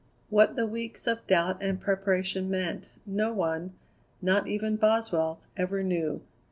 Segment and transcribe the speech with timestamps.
[0.31, 3.73] What the weeks of doubt and preparation meant, no one,
[4.19, 6.23] not even Boswell, ever knew.